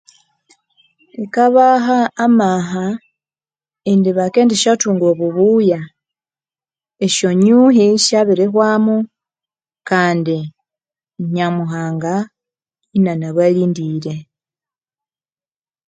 Ngabaha 1.21 1.99
amaha 2.25 2.85
indi 3.91 4.11
bakendisyathunga 4.17 5.05
obubuya 5.11 5.79
esyanyuhi 7.05 7.85
syabirihwamu 8.05 8.97
kandi 9.89 10.37
Nyamuhanga 11.33 12.13
inanabalindire 12.97 14.15